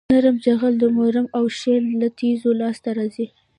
[0.13, 3.27] نرم جغل د مورم او شیل له تیږو لاسته راځي